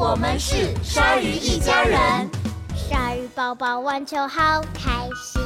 [0.00, 1.98] 我们是鲨鱼一家人。
[2.72, 5.42] 鲨鱼宝宝玩球好开心，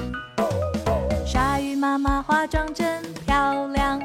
[1.26, 3.98] 鲨鱼妈妈化妆真漂亮，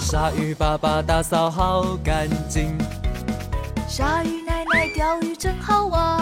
[0.00, 2.74] 鲨鱼爸爸打扫好干净，
[3.86, 6.18] 鲨鱼奶奶钓鱼真好玩。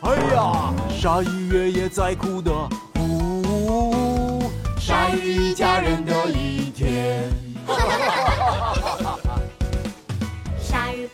[0.00, 2.50] 哎呀，鲨鱼爷爷在哭的，
[2.98, 4.42] 呜，
[4.80, 7.30] 鲨鱼一家人的一天。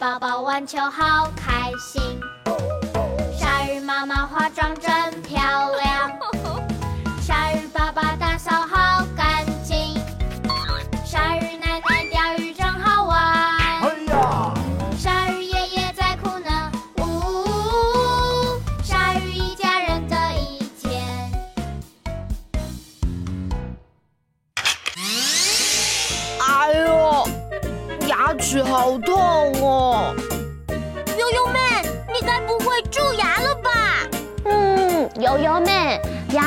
[0.05, 2.21] 宝宝玩球好开心，
[3.39, 5.41] 鲨鱼妈妈化妆真漂
[5.77, 6.13] 亮，
[7.27, 9.95] 鲨鱼爸爸打扫好干净，
[11.07, 13.19] 鲨鱼奶奶钓鱼真好玩。
[13.81, 14.53] 哎呀，
[14.99, 21.33] 鲨鱼爷爷在哭呢，呜，鲨鱼一家人的一天。
[26.47, 27.27] 哎呦，
[28.07, 29.24] 牙齿好痛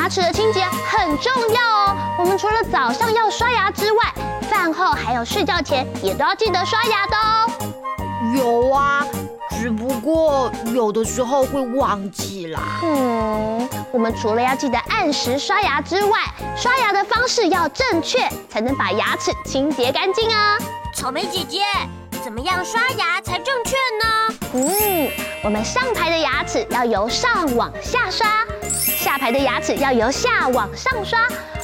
[0.08, 1.96] 牙齿的清洁很重要哦。
[2.18, 4.14] 我们除了早上要刷牙之外，
[4.48, 7.50] 饭后还有睡觉前也都要记得刷牙的哦。
[8.34, 9.06] 有啊，
[9.50, 12.58] 只不过有的时候会忘记啦。
[12.82, 16.20] 嗯，我们除了要记得按时刷牙之外，
[16.56, 20.56] 刷牙的方式要正确，才能把牙齿清洁干净啊。
[20.94, 21.60] 草莓姐姐，
[22.24, 24.38] 怎么样刷牙才正确呢？
[24.54, 25.10] 嗯，
[25.44, 28.26] 我们上排的牙齿要由上往下刷，
[28.98, 31.20] 下排的牙齿要由下往上刷，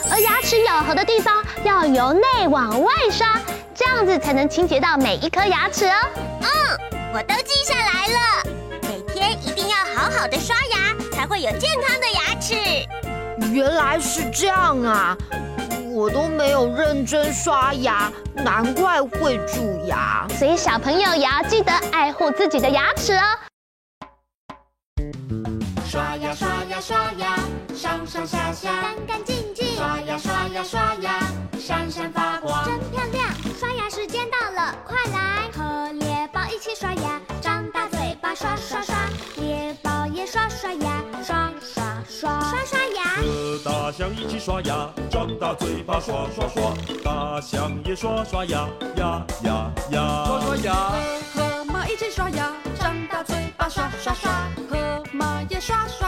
[0.08, 3.40] 而牙齿咬合的地方要由内往外刷，
[3.74, 5.94] 这样子才能清洁到每一颗牙齿哦。
[6.42, 6.48] 嗯，
[7.12, 8.18] 我都记下来了，
[8.82, 12.54] 每天一定要好好的刷牙，才会有健康的牙齿。
[13.52, 15.16] 原来是这样啊，
[15.92, 20.24] 我都没有认真刷牙，难怪会蛀牙。
[20.38, 23.24] 所以小朋友也要记得爱护自己的牙齿哦。
[26.86, 27.38] 刷牙
[27.74, 29.74] 上上下下干干净净。
[29.74, 31.18] 刷牙刷牙刷牙，
[31.58, 33.34] 闪闪发光真漂亮。
[33.58, 38.94] 刷牙时间到了，快来和猎豹一起刷牙，张大嘴巴刷刷刷，
[39.36, 43.02] 猎豹也刷刷牙，刷刷刷刷刷牙。
[43.16, 50.74] 和大象一起刷牙，张大嘴巴刷刷刷，大象也刷刷牙，牙牙牙，刷刷牙。
[51.34, 54.30] 和马一起刷牙，张大嘴巴刷刷刷，
[54.68, 56.03] 河马也刷刷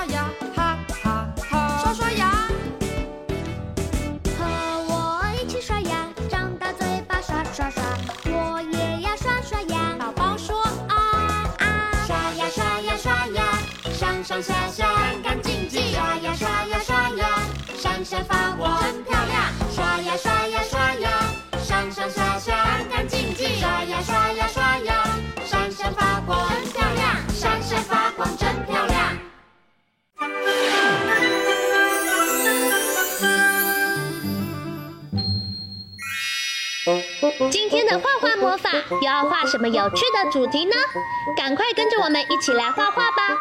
[38.67, 40.73] 法又要画什么有趣的主题呢？
[41.37, 43.37] 赶快跟着我们一起来画画吧！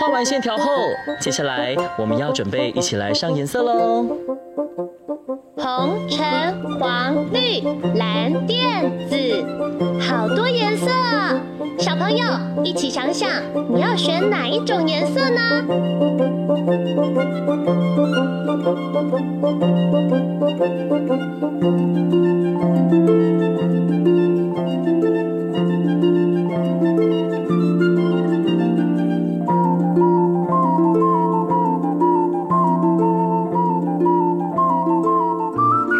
[0.00, 0.88] 画完线条后，
[1.20, 4.06] 接下来我们要准备一起来上颜色喽。
[5.58, 7.60] 红、橙、黄、绿、
[7.94, 9.44] 蓝、靛、紫，
[10.00, 11.34] 好多颜色啊！
[11.86, 12.24] 小朋友
[12.64, 13.30] 一起想想，
[13.72, 15.40] 你要选哪一种颜色呢？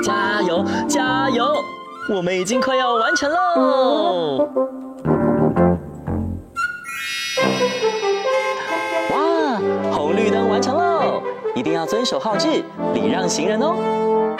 [0.02, 1.46] 加油，加油！
[2.12, 4.48] 我们已经快要完成喽！
[11.66, 12.62] 定要遵守号志，
[12.94, 14.36] 礼让行人哦。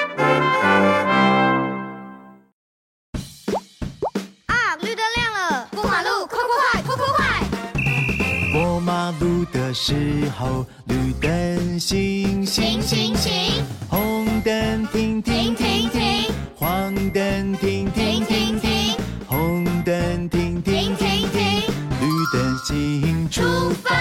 [4.47, 7.27] 啊，绿灯亮了，过马路，快快快，快快快！
[8.53, 18.97] 过马路的时候，绿灯行行行行，红灯停停停停，黄灯停停停停，
[19.27, 21.63] 红灯停停停停，
[22.01, 23.43] 绿灯行出
[23.83, 23.97] 发。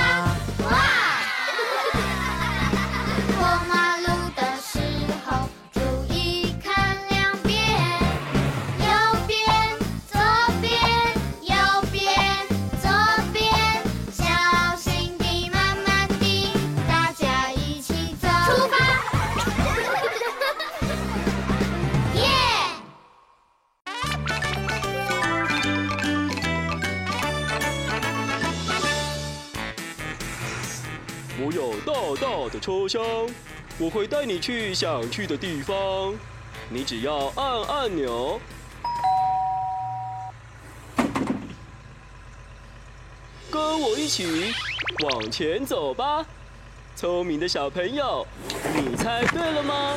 [32.66, 33.00] 车厢，
[33.78, 36.16] 我会带你去想去的地方。
[36.68, 38.42] 你只要按按钮，
[43.52, 44.52] 跟我一起
[45.04, 46.26] 往前走吧。
[46.96, 48.26] 聪明的小朋友，
[48.74, 49.94] 你猜对了吗？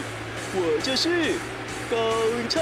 [0.55, 1.37] 我就是
[1.89, 2.61] 公车。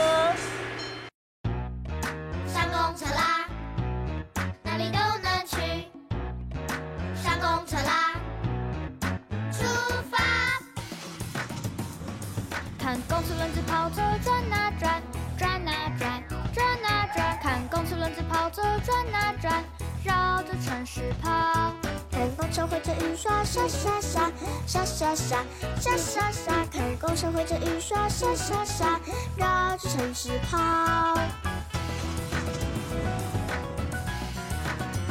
[25.14, 25.44] 沙沙
[25.78, 26.52] 沙沙沙。
[26.72, 28.98] 看公车挥着雨刷沙沙沙，
[29.36, 30.56] 绕着城市跑。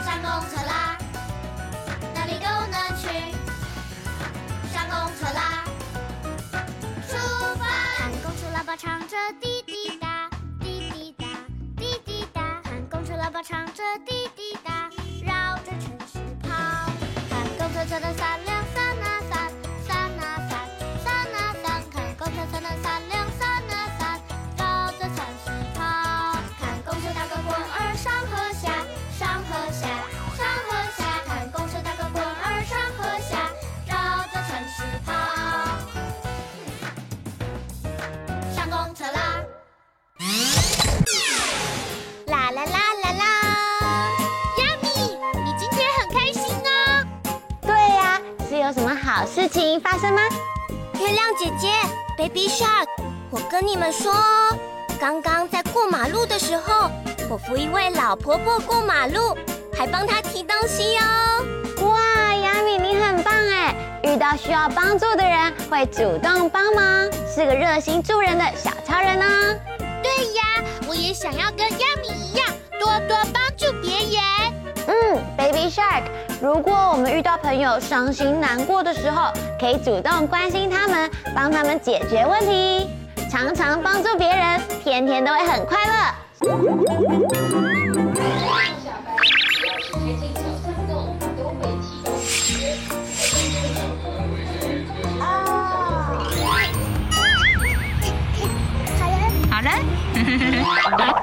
[0.03, 0.74] 上公车啦，
[51.15, 51.71] 亮姐姐
[52.17, 52.87] ，Baby Shark，
[53.31, 54.57] 我跟你们说哦，
[54.99, 56.91] 刚刚在过马路的时候，
[57.29, 59.33] 我扶一位老婆婆过马路，
[59.73, 61.45] 还帮她提东西哦。
[61.87, 63.73] 哇，亚米你很棒哎！
[64.03, 69.55] 遇到需要帮助的人会主动帮忙，是个热心助人的小超人呢、啊。
[70.03, 70.43] 对呀，
[70.85, 72.45] 我也想要跟亚米一样，
[72.77, 74.24] 多多帮助别人。
[75.15, 76.03] 嗯，Baby Shark，
[76.41, 82.89] 如果我们遇到朋友伤心难过的时候，可以主动关心他们，帮他们解决问题，
[83.31, 85.93] 常常帮助别人，天天都会很快乐。
[99.49, 99.71] 好了，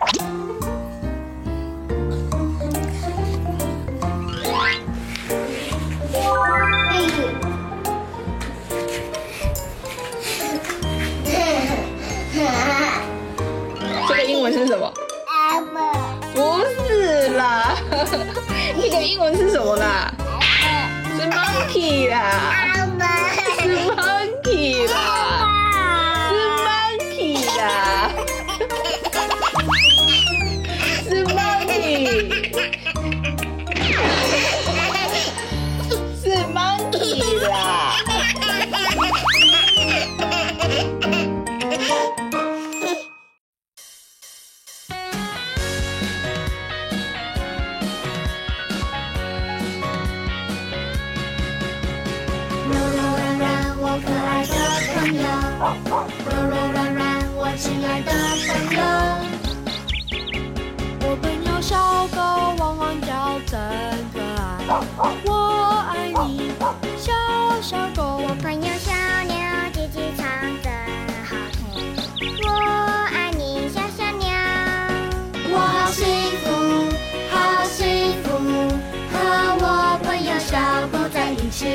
[81.53, 81.67] 狗在一起。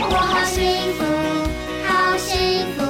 [0.00, 0.58] 我好幸
[0.98, 1.00] 福，
[1.86, 2.82] 好幸福，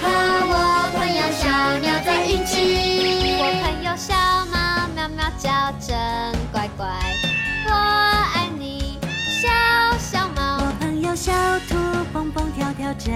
[0.00, 0.08] 和
[0.48, 0.52] 我
[0.96, 1.44] 朋友小
[1.80, 3.36] 鸟在一起。
[3.38, 4.14] 我朋友小
[4.46, 4.56] 猫
[4.94, 5.94] 喵喵叫真
[6.50, 6.86] 乖乖，
[7.66, 7.70] 我
[8.34, 9.48] 爱你，小
[9.98, 10.40] 小猫。
[10.60, 11.32] 我朋友小
[11.68, 11.76] 兔
[12.12, 13.12] 蹦蹦跳跳真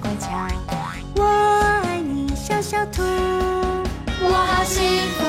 [0.00, 0.30] 乖巧，
[1.16, 1.24] 我
[1.84, 3.02] 爱你，小小兔。
[4.22, 4.82] 我好幸
[5.18, 5.19] 福，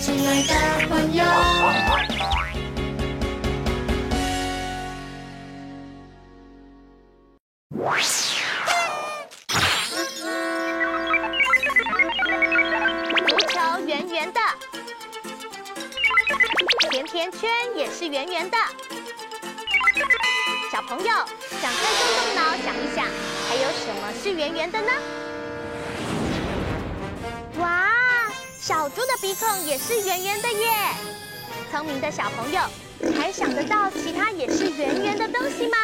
[0.00, 0.54] 亲爱的
[0.86, 1.24] 朋友。
[13.26, 14.40] 足球圆圆的，
[16.90, 18.56] 甜甜圈也是圆圆的。
[20.70, 23.04] 小朋友，赶快动动脑想一想，
[23.48, 24.92] 还有什么是圆圆的呢？
[28.68, 30.92] 小猪的鼻孔也是圆圆的耶！
[31.72, 32.60] 聪明的小朋友，
[33.18, 35.78] 还想得到其他也是圆圆的东西吗？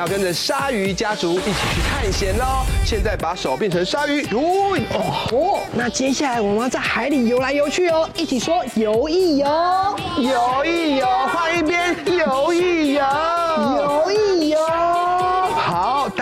[0.00, 2.64] 要跟着鲨鱼家族一起去探险喽！
[2.86, 4.40] 现在把手变成鲨鱼，游
[4.94, 5.28] 哦。
[5.30, 9.46] 哦，那接下来我们要在海里游来游去哦，一起说游一游，
[10.16, 13.29] 游一游，换一边，游一游，游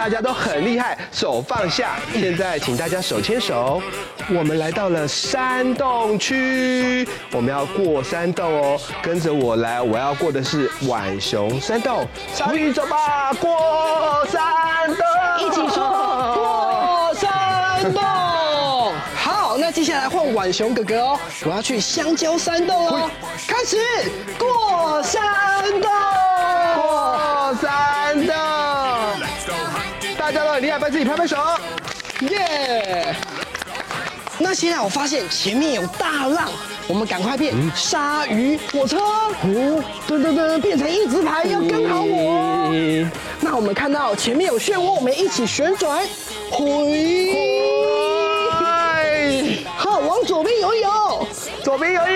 [0.09, 1.97] 大家都很厉害，手放下。
[2.15, 3.83] 现在请大家手牵手，
[4.31, 12.09] 我们来到了山洞区，我们要过山洞哦，跟着我来，我要过的是浣熊山洞。
[12.33, 14.43] 小雨走吧，过山
[14.97, 18.03] 洞，一起说过山洞。
[19.15, 23.11] 好，那接下来换浣熊哥哥哦，我要去香蕉山洞哦，
[23.47, 23.77] 开始
[24.38, 25.23] 过山
[25.83, 25.91] 洞，
[26.77, 28.48] 过山洞。
[30.28, 31.38] 大家都很厉害，帮自己拍拍手，
[32.28, 33.16] 耶！
[34.37, 36.50] 那现在我发现前面有大浪，
[36.87, 42.70] 我们赶快变鲨鱼火车，哦，噔噔噔，变成一直排，要跟好我。
[43.40, 46.06] 那我们看到前面有漩涡，我们一起旋转，
[46.50, 47.87] 回，
[49.78, 51.26] 好，往左边游一游，
[51.64, 52.14] 左边游一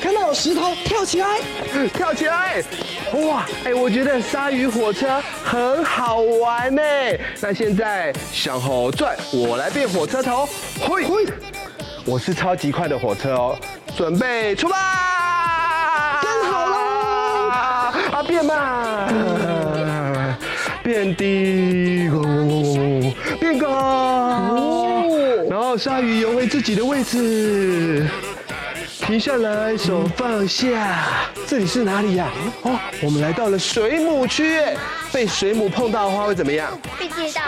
[0.00, 1.40] 看到有石头，跳起来，
[1.92, 2.62] 跳起来。
[3.12, 6.82] 哇，哎，我觉得鲨鱼火车很好玩呢。
[7.40, 10.48] 那现在向后转，我来变火车头，
[10.80, 11.04] 嘿，
[12.06, 13.58] 我是超级快的火车哦，
[13.94, 16.76] 准备出发，跟好了，
[18.12, 19.06] 啊，变慢，
[20.82, 22.10] 变低，
[23.38, 25.04] 变高，
[25.50, 28.08] 然后鲨鱼游回自己的位置。
[29.10, 31.04] 停下来，手放下。
[31.44, 32.28] 这里是哪里呀？
[32.62, 34.60] 哦，我们来到了水母区。
[35.12, 36.78] 被水母碰到的话会怎么样？
[36.96, 37.42] 被电到。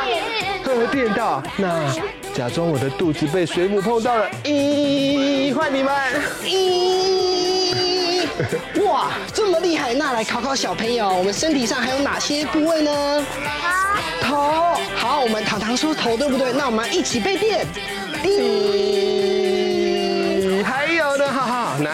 [0.65, 1.41] 会电到。
[1.57, 1.95] 那
[2.35, 4.29] 假装我的肚子被水母碰到了。
[4.43, 5.95] 咦，换你们。
[6.43, 8.25] 咦，
[8.85, 9.95] 哇，这么厉害！
[9.95, 13.25] 那来考考小朋友，我们身体上还有哪些部位呢？
[14.21, 14.35] 头。
[14.35, 14.81] 头。
[14.97, 16.53] 好，我们糖糖说头对不对？
[16.53, 17.65] 那我们一起被电。
[18.25, 18.51] 咦，还有呢？
[18.51, 19.22] 哈哈，哪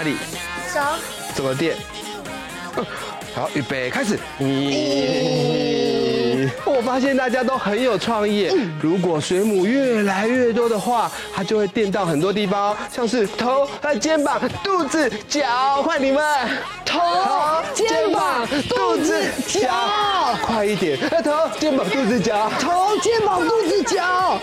[0.09, 0.17] 里？
[0.73, 0.81] 手。
[1.35, 1.77] 怎么垫？
[3.35, 4.19] 好，预备，开始。
[4.41, 8.51] 咦，我发现大家都很有创意。
[8.81, 15.83] 如果水母越来越多的话，它就会电到很多地方，像是头、和肩膀、肚子、脚。
[15.83, 16.25] 换你们，
[16.85, 16.99] 头、
[17.75, 19.69] 肩膀、肚子、脚，
[20.43, 20.99] 快一点！
[21.23, 24.41] 头、肩膀、肚子、脚，头、肩膀、肚子、脚，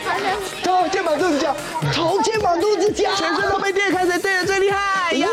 [0.64, 1.56] 头、肩膀、肚子、脚，
[1.92, 5.28] 头、肩膀、肚子、脚，全身都被电，开谁电的最厉害呀！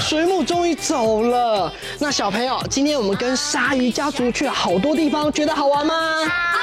[0.00, 1.70] 水母终于走了。
[1.98, 5.94] 那小朋友，今天我们跟鲨鱼家族去了好多地方，觉得好玩吗？
[5.94, 6.58] 好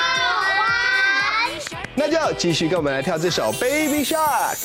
[0.49, 0.65] 玩。
[1.93, 4.55] 那就继续跟我们来跳这首《Baby Shark》。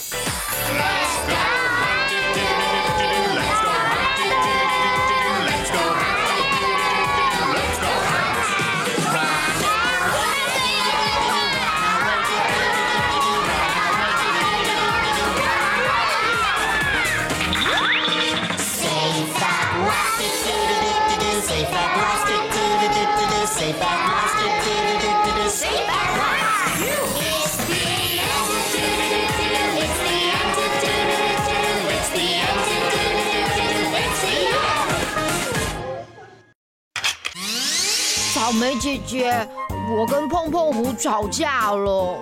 [40.73, 42.17] 虎吵架了。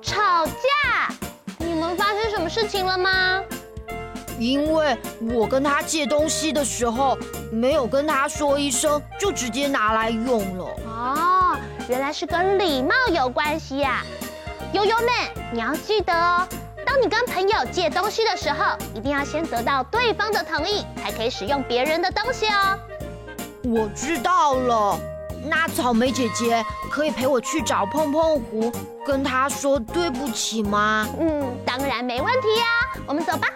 [0.00, 1.14] 吵架？
[1.58, 3.40] 你们发生什么事情了吗？
[4.38, 4.96] 因为
[5.32, 7.16] 我跟他借东西的时候，
[7.52, 10.64] 没有跟他说一声，就直接拿来用了。
[10.86, 11.56] 哦，
[11.88, 14.02] 原来是跟礼貌有关系呀！
[14.72, 16.48] 悠悠妹，你要记得哦，
[16.84, 22.78] 当你跟朋友借东西的时候，一定要先得到对方的同意，才可以使用别人的东西哦。
[23.62, 24.98] 我知道了，
[25.44, 28.72] 那草莓姐姐可以陪我去找碰碰狐，
[29.04, 31.06] 跟他说对不起吗？
[31.18, 33.48] 嗯，当然没问题呀，我们走吧。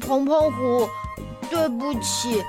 [0.00, 0.86] 碰碰狐，
[1.48, 2.44] 对不起，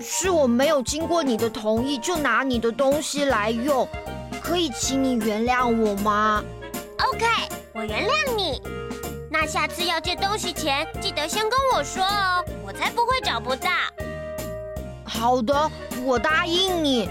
[0.00, 3.86] 是我没有经过你的同意就拿你的东西来用，
[4.42, 6.42] 可以请你原谅我吗
[6.98, 7.26] ？OK，
[7.72, 8.60] 我原谅你。
[9.30, 13.70] 那下次要借东西前，记得先跟我说哦，我才不会找不到。
[15.04, 15.70] 好的，
[16.04, 17.08] 我答应你。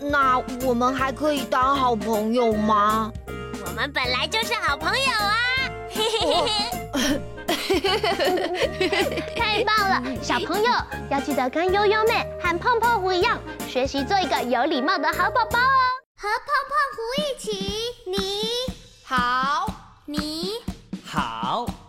[0.00, 3.12] 那我们还可以当好朋友吗？
[3.64, 5.36] 我们本来就是好朋友啊！
[5.90, 6.34] 嘿嘿嘿
[6.94, 7.20] 嘿。
[9.36, 10.72] 太棒了，小朋友
[11.10, 13.38] 要记得跟悠悠妹和碰碰狐一样，
[13.68, 15.80] 学习做一个有礼貌的好宝宝哦。
[16.16, 18.48] 和碰碰狐一起，你
[19.04, 19.66] 好，
[20.12, 20.50] 你
[21.04, 21.79] 好。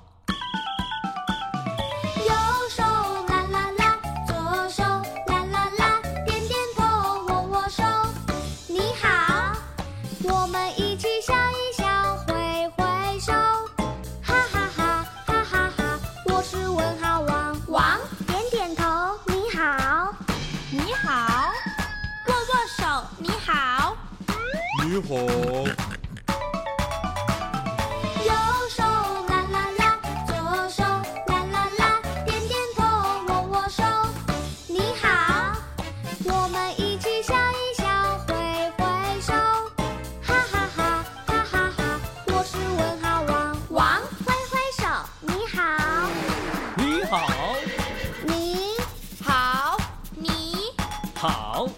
[51.21, 51.69] 好，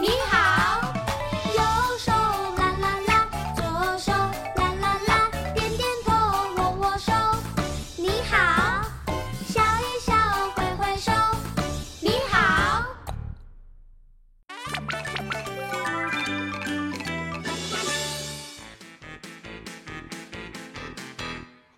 [0.00, 0.92] 你好，
[1.54, 6.10] 右手啦啦啦，左手啦啦啦，点点头，
[6.56, 7.12] 握握手，
[7.96, 8.82] 你好，
[9.46, 10.12] 笑一笑，
[10.56, 11.12] 挥挥手，
[12.00, 12.84] 你好。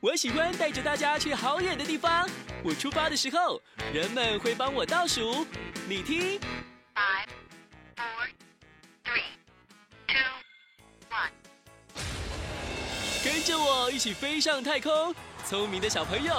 [0.00, 2.26] 我喜欢带着大家去好远的地方，
[2.64, 3.60] 我出发的时候，
[3.92, 5.46] 人们会帮我倒数，
[5.86, 6.40] 你听。
[14.02, 15.14] 起飞上太空。
[15.48, 16.34] 聪明的小朋友，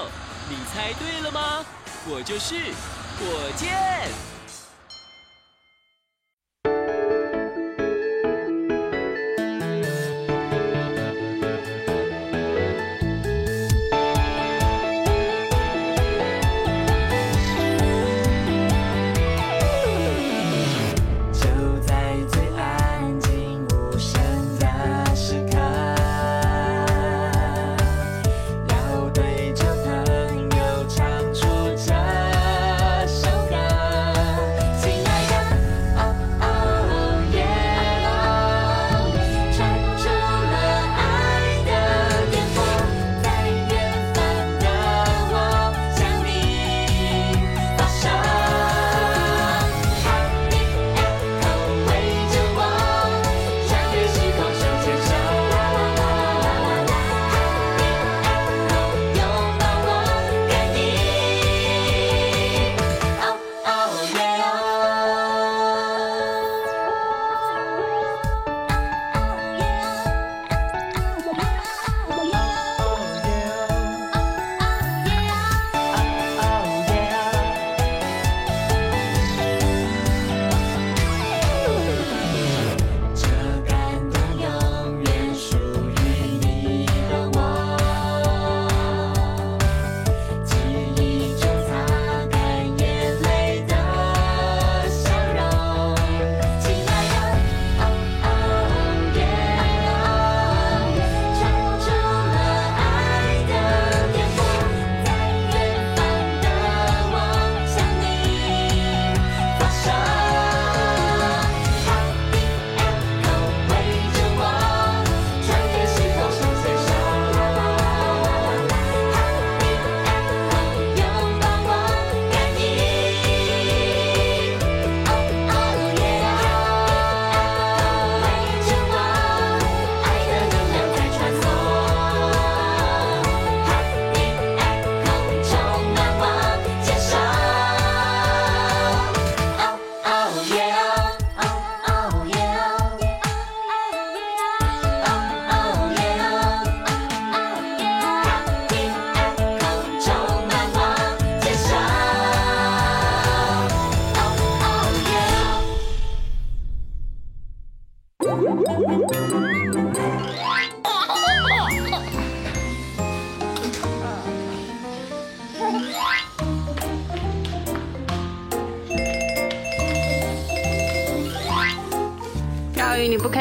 [0.49, 1.65] 你猜对了吗？
[2.05, 2.55] 我就是
[3.17, 4.32] 火箭。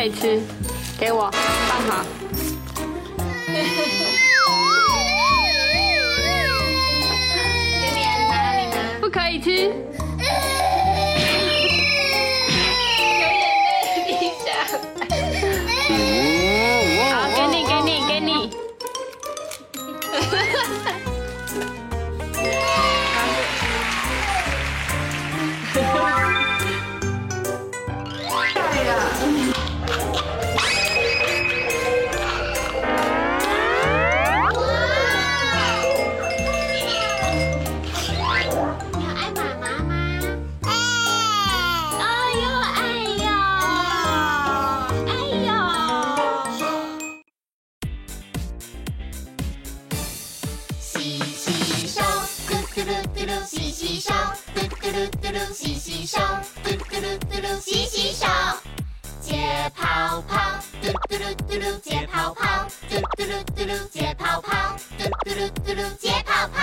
[0.05, 0.41] 以吃，
[0.99, 2.05] 给我放好。
[3.47, 3.62] 给
[7.93, 9.73] 你拿，你拿，不可以吃。
[55.53, 56.19] 洗洗手，
[56.65, 58.27] 嘟嘟噜嘟噜，洗洗手。
[59.21, 60.41] 解泡泡，
[60.81, 66.62] 嘟嘟噜嘟噜，解泡泡，嘟嘟噜嘟噜，解泡泡，嘟嘟噜嘟噜，解泡泡。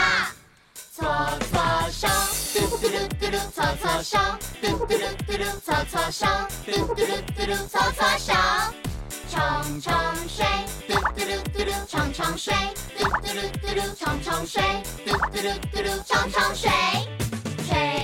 [0.92, 1.06] 搓
[1.52, 2.08] 搓手，
[2.54, 4.18] 嘟嘟噜嘟噜，搓搓手，
[4.60, 6.26] 嘟嘟噜嘟噜，搓搓手，
[6.66, 8.34] 嘟嘟噜嘟噜，搓搓手。
[9.30, 9.94] 冲冲
[10.28, 10.46] 水，
[10.88, 12.54] 嘟嘟噜嘟噜，冲冲水，
[12.98, 14.64] 嘟嘟噜嘟噜，冲冲水，
[15.06, 17.29] 嘟嘟噜嘟噜，冲冲水。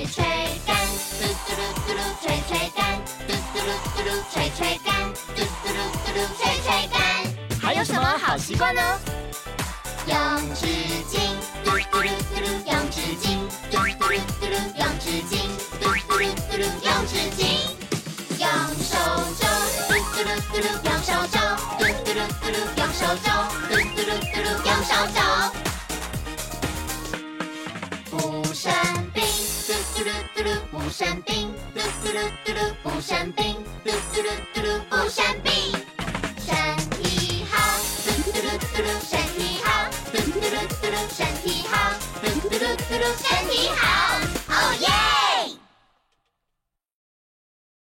[0.05, 0.23] 吹吹
[0.65, 0.75] 干，
[1.19, 2.79] 嘟嘟噜嘟噜，吹吹干，
[3.27, 4.87] 嘟嘟噜嘟噜，吹吹干，
[5.35, 6.95] 嘟嘟噜嘟噜，吹吹干。
[7.59, 8.81] 还有什么好习惯呢？
[10.05, 10.15] 用
[10.53, 10.65] 纸
[11.09, 11.13] 巾，
[11.63, 13.25] 嘟嘟噜嘟噜，用纸巾，
[13.71, 15.33] 嘟嘟噜嘟噜，用纸巾，
[15.81, 17.41] 嘟嘟噜嘟噜，用纸巾。
[18.37, 18.45] 用
[18.83, 18.93] 手
[19.39, 19.41] 肘，
[19.87, 21.35] 嘟嘟噜嘟噜，用手肘，
[21.79, 23.27] 嘟嘟噜嘟噜，用手肘，
[23.69, 25.17] 嘟嘟噜嘟噜，用手肘。
[28.11, 28.13] 不
[28.53, 29.04] 生病，
[29.95, 35.71] 嘟噜嘟噜，不生病，嘟嘟噜嘟噜，不生病，嘟嘟噜嘟噜，不生病。
[36.37, 36.53] 身
[36.99, 44.19] 体好，嘟嘟噜嘟噜，身体好，嘟嘟噜嘟噜，身体好，嘟嘟噜嘟噜，身体好。
[44.49, 45.24] 哦耶！